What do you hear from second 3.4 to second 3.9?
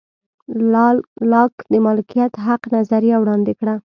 کړه.